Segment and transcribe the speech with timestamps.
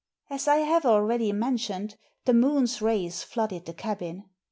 [0.31, 1.95] As I have already mentioned,
[2.25, 4.23] the moon's rays flooded the cabin.